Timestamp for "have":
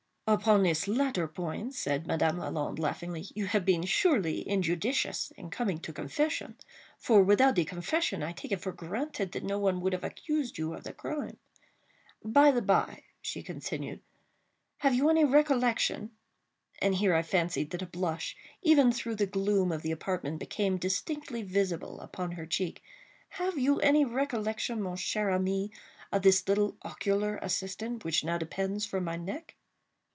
3.47-3.65, 9.91-10.05, 14.77-14.95